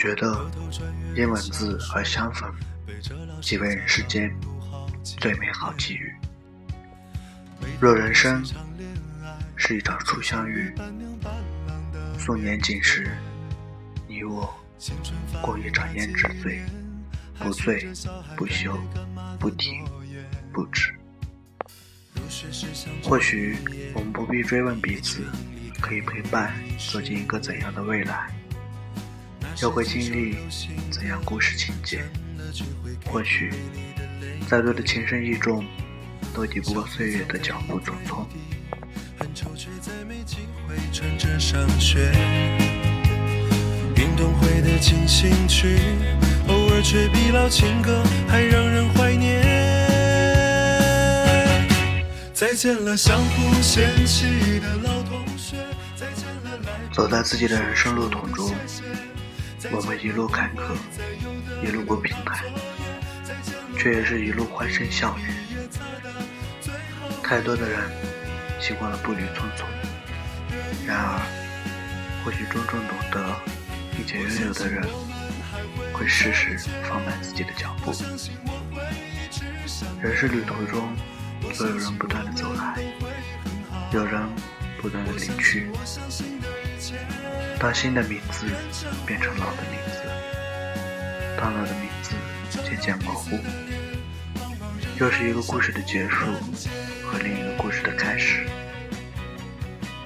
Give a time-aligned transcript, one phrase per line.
[0.00, 0.50] 觉得
[1.14, 2.50] 因文字而相逢，
[3.42, 4.34] 即为人世间
[5.04, 6.10] 最美好际遇。
[7.78, 8.42] 若人生
[9.56, 10.74] 是一场初相遇，
[12.18, 13.10] 素年锦时，
[14.08, 14.50] 你我
[15.42, 16.62] 过一场胭脂醉，
[17.38, 17.86] 不醉
[18.34, 18.74] 不休，
[19.38, 19.84] 不停
[20.50, 20.94] 不止。
[23.02, 23.54] 或许
[23.92, 25.22] 我们不必追问彼此，
[25.78, 26.54] 可以陪伴
[26.90, 28.30] 走进一个怎样的未来，
[29.62, 30.38] 又会经历
[30.90, 32.02] 怎样故事情节？
[33.04, 33.52] 或许
[34.48, 35.62] 再多的情深意重，
[36.34, 38.24] 都抵不过岁月的脚步匆匆。
[43.96, 45.78] 运动会的进行曲，
[46.48, 49.42] 偶尔却比老情歌还让人怀念。
[56.92, 58.52] 走在自己的人生路途中，
[59.72, 60.74] 我们一路坎坷，
[61.62, 62.44] 一路不平坦，
[63.76, 65.30] 却也是一路欢声笑语。
[67.22, 67.78] 太多的人
[68.58, 69.64] 习惯了步履匆匆，
[70.86, 71.20] 然而，
[72.24, 73.36] 或许真正懂得
[73.96, 74.82] 并且拥有的人，
[75.92, 76.56] 会适时
[76.88, 77.92] 放慢自己的脚步。
[80.00, 80.88] 人生旅途中。
[81.54, 82.76] 总有人不断的走来，
[83.92, 84.20] 有人
[84.80, 85.70] 不断的离去。
[87.60, 88.46] 当新的名字
[89.06, 90.00] 变成老的名字，
[91.36, 92.16] 当老的名字
[92.64, 93.38] 渐渐模糊，
[94.98, 96.24] 又是一个故事的结束
[97.04, 98.46] 和另一个故事的开始。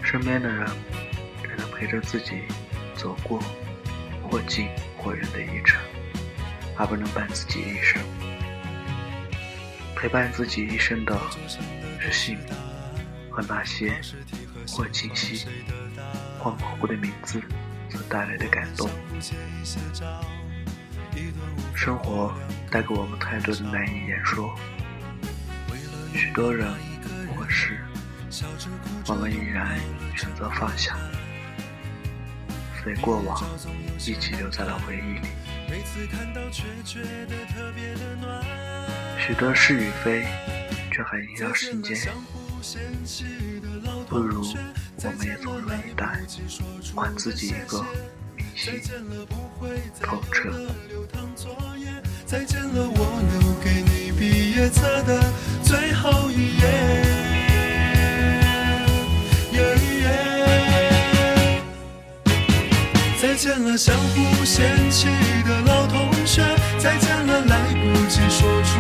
[0.03, 0.67] 身边的人
[1.45, 2.43] 只能陪着自己
[2.97, 3.41] 走过
[4.29, 5.81] 或近或远的一程，
[6.77, 8.03] 而不能伴自己一生。
[9.95, 11.17] 陪伴自己一生的
[12.01, 12.37] 是幸
[13.31, 13.95] 和那些
[14.73, 15.47] 或清晰
[16.45, 17.41] 或模糊的名字
[17.89, 18.91] 所带来的感动。
[21.75, 22.35] 生活
[22.71, 24.55] 带给我们太多的难以言说，
[26.13, 26.71] 许多人
[27.35, 27.79] 或事，
[29.07, 29.79] 我们依然
[30.15, 30.95] 选择放下，
[32.83, 33.43] 随过往
[33.99, 35.29] 一起留在了回忆里。
[39.19, 40.27] 许多是与非，
[40.93, 41.97] 却还萦绕心间。
[44.09, 44.43] 不如
[45.03, 46.07] 我们也从容以待，
[46.97, 47.85] 还自己一个。
[48.39, 48.71] 明晰
[50.01, 50.51] 透彻。
[52.27, 52.45] 再
[63.37, 65.09] 见了，相互嫌弃
[65.45, 66.43] 的老同学。
[66.79, 68.71] 再见了，来不及说出。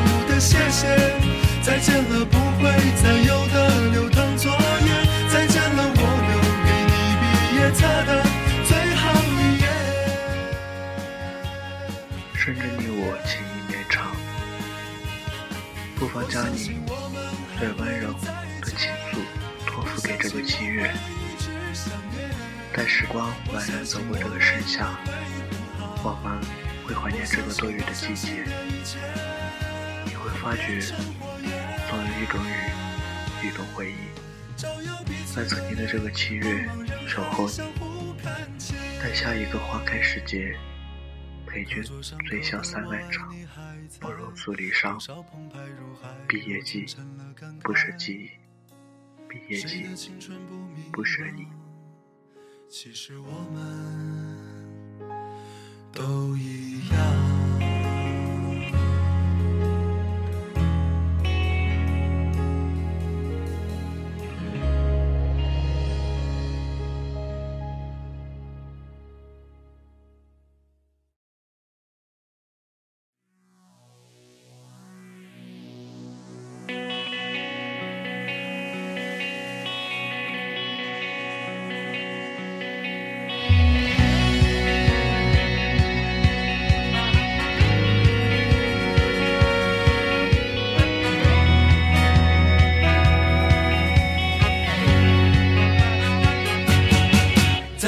[0.40, 1.33] 谢谢，
[1.64, 2.70] 再见了，不会
[3.02, 4.58] 再有的流淌作业。
[5.32, 6.92] 再见了，我留给你
[7.22, 7.24] 毕
[7.56, 8.10] 业册的
[8.68, 9.02] 最后
[9.32, 9.64] 一页。
[12.34, 14.14] 顺着你我情意绵长，
[15.96, 16.82] 不妨将你
[17.58, 18.28] 最温柔的
[18.76, 19.16] 倾诉
[19.64, 20.92] 托付给这个七月。
[22.74, 24.98] 待时光宛然走过这个盛夏，
[26.02, 26.38] 我们
[26.86, 28.44] 会怀念这个多雨的季节。
[30.04, 30.78] 你会发觉，
[31.88, 32.52] 总有一种雨，
[33.46, 33.96] 一种回忆，
[35.34, 36.68] 在曾经的这个七月
[37.06, 37.60] 守候你。
[39.00, 40.56] 待下一个花开时节，
[41.46, 41.82] 陪君
[42.26, 43.34] 醉笑三万场，
[44.00, 44.98] 不如诉离殇。
[46.26, 46.86] 毕业季，
[47.62, 48.30] 不舍记忆；
[49.28, 49.84] 毕业季，
[50.90, 51.46] 不舍你。
[52.70, 54.63] 其实我们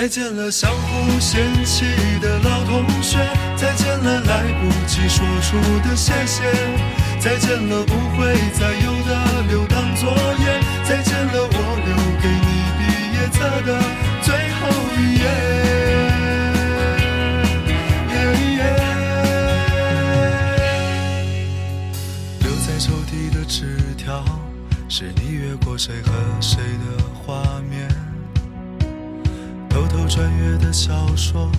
[0.06, 1.84] 再见了，相互嫌弃
[2.20, 3.18] 的老同学。
[3.56, 6.44] 再见了来不及说出的谢谢，
[7.18, 12.46] 再见了不会再有的留堂作业，再见了我留给你
[12.78, 12.82] 毕
[13.16, 14.05] 业册的
[31.26, 31.50] 说。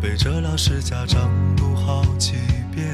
[0.00, 2.32] 背着老师家长读好几
[2.74, 2.90] 遍，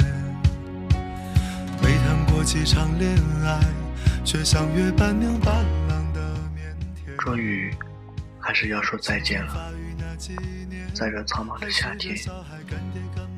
[1.80, 3.60] 没谈过几场恋爱，
[4.24, 6.20] 却像约伴娘伴郎的
[6.56, 7.16] 腼腆。
[7.16, 7.72] 终于，
[8.40, 9.72] 还是要说再见了。
[10.94, 12.16] 在这苍茫的夏天，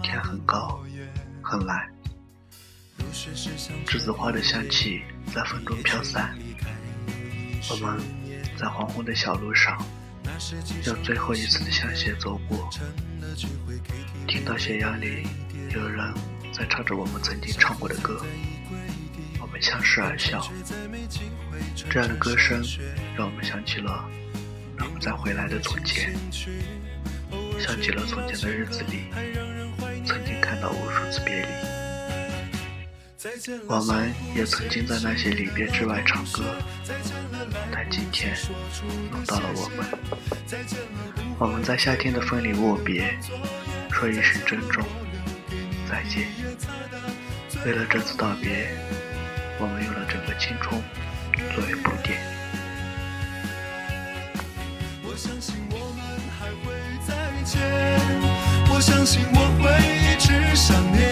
[0.03, 0.81] 天很高，
[1.43, 1.87] 很蓝，
[3.87, 5.03] 栀子花的香气
[5.35, 6.35] 在风中飘散。
[7.71, 8.01] 我们
[8.57, 9.79] 在黄昏的小路上，
[10.87, 12.69] 要最后一次的向前走过。
[14.27, 15.27] 听到斜阳里
[15.75, 16.13] 有人
[16.53, 18.25] 在唱着我们曾经唱过的歌，
[19.41, 20.51] 我们相视而笑。
[21.91, 22.63] 这样的歌声
[23.17, 24.09] 让我们想起了
[24.77, 26.15] 让我们再回来的从前，
[27.59, 29.05] 想起了从前的日子里
[30.07, 31.49] 曾经看到无数次别离。
[33.69, 36.43] 我们也曾经在那些离别之外唱歌，
[37.73, 38.37] 但今天
[39.11, 39.87] 轮到了我们。
[41.39, 43.17] 我们在夏天的风里握别，
[43.91, 44.85] 说一声珍重，
[45.89, 46.29] 再见。
[47.65, 48.69] 为了这次道别，
[49.59, 50.81] 我们用了整个青春
[51.55, 52.19] 作为铺垫。
[55.05, 56.03] 我相信我们
[56.39, 56.73] 还会
[57.07, 57.61] 再见，
[58.73, 59.71] 我相信我会
[60.03, 61.12] 一直想念，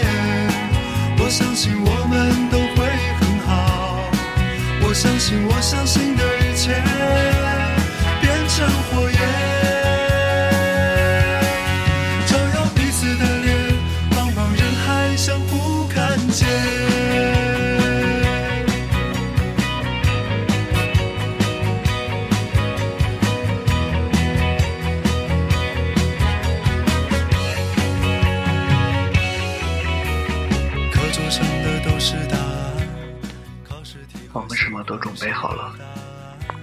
[34.33, 35.75] 我们什么都准备好了，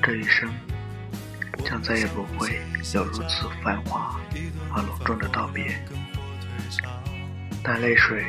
[0.01, 0.49] 这一生
[1.65, 2.59] 将再也不会
[2.93, 4.19] 有如此繁华
[4.73, 5.77] 而隆重的道别，
[7.63, 8.25] 但泪水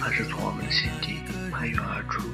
[0.00, 1.20] 还是从我们的心底
[1.50, 2.30] 喷涌而出，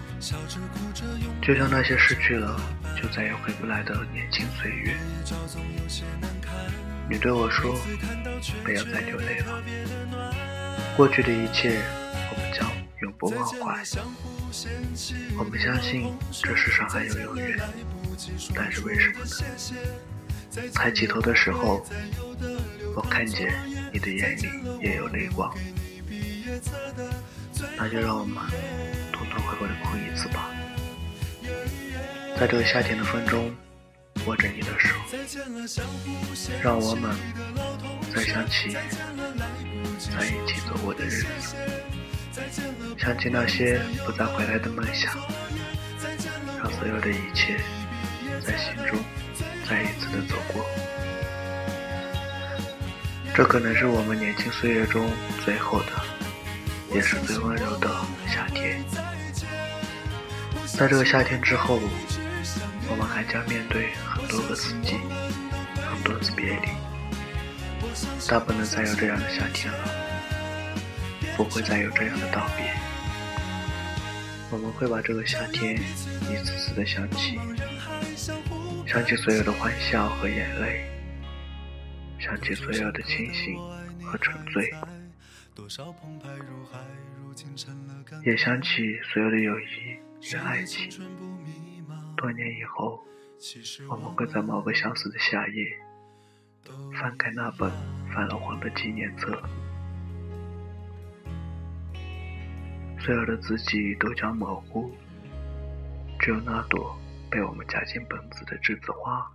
[1.42, 2.60] 就像那些失去了
[2.96, 4.94] 就再也回不来的年轻岁月。
[7.10, 7.74] 你对我说，
[8.64, 10.34] 不要再流泪了，
[10.96, 11.80] 过去的一切，
[12.30, 12.70] 我们将
[13.00, 13.82] 永不忘怀。
[15.38, 17.58] 我们相信这世上还有永远，
[18.54, 20.70] 但是为什么呢？
[20.74, 21.86] 抬起头的时候，
[22.96, 23.54] 我看见
[23.92, 24.48] 你的眼里
[24.82, 25.54] 也有泪光，
[27.76, 28.36] 那就让我们
[29.12, 30.50] 痛痛快快的哭一次吧。
[32.38, 33.54] 在这个夏天的风中，
[34.26, 34.94] 握着你的手，
[36.62, 37.16] 让我们
[38.14, 38.76] 再想起
[40.16, 41.56] 在一起走过的日子。
[42.96, 45.16] 想起那些不再回来的梦想，
[46.58, 47.56] 让所有的一切
[48.44, 48.98] 在心中
[49.68, 50.64] 再一次的走过。
[53.34, 55.08] 这可能是我们年轻岁月中
[55.44, 55.92] 最后的，
[56.98, 57.88] 也是最温柔的
[58.26, 58.82] 夏天。
[60.66, 61.78] 在这个夏天之后，
[62.90, 64.96] 我们还将面对很多个四季，
[65.76, 66.68] 很多次别离，
[68.28, 69.78] 但不能再有这样的夏天了。
[71.36, 72.74] 不会再有这样的道别，
[74.50, 77.38] 我们会把这个夏天一次次的想起，
[78.88, 80.84] 想起所有的欢笑和眼泪，
[82.18, 83.56] 想起所有的清醒
[84.02, 84.68] 和沉醉，
[88.24, 89.64] 也想起所有的友谊
[90.22, 90.88] 与爱情。
[92.16, 93.04] 多年以后，
[93.88, 95.64] 我们会在某个相似的夏夜，
[96.98, 97.70] 翻开那本
[98.12, 99.42] 泛了黄的纪念册。
[103.00, 104.90] 所有的字迹都将模糊，
[106.18, 106.98] 只有那朵
[107.30, 109.30] 被我们夹进本子的栀子花，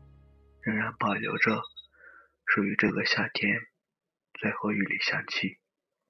[0.61, 1.61] 仍然保留着
[2.45, 3.59] 属于这个夏天
[4.33, 5.57] 最后一缕香气。